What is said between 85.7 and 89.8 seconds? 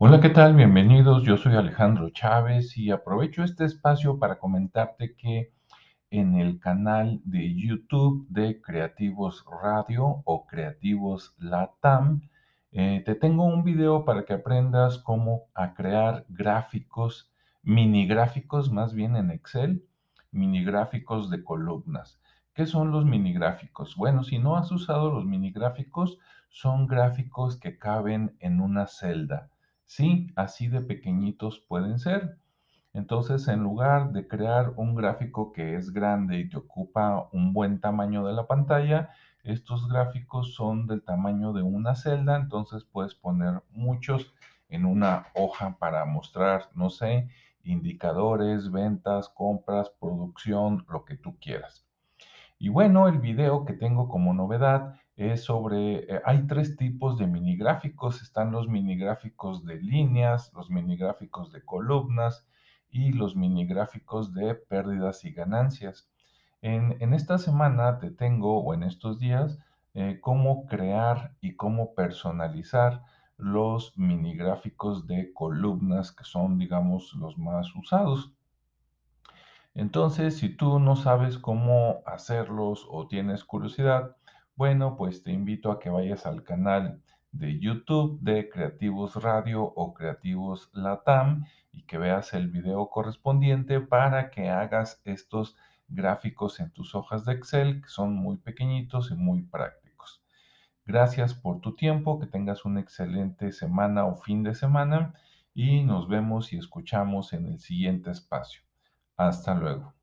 a que vayas al canal de YouTube de Creativos Radio